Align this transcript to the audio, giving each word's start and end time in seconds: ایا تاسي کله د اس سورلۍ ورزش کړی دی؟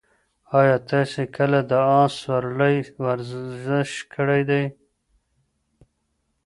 ایا 0.57 0.77
تاسي 0.89 1.23
کله 1.35 1.59
د 1.69 1.71
اس 2.01 2.13
سورلۍ 2.23 2.77
ورزش 3.05 3.91
کړی 4.13 4.41
دی؟ 4.49 4.63